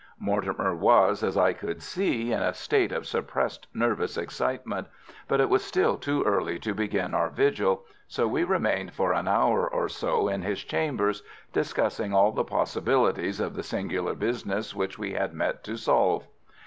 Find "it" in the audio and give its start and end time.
5.39-5.47